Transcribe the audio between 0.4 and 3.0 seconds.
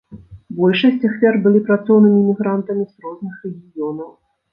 Большасць ахвяр былі працоўнымі мігрантамі з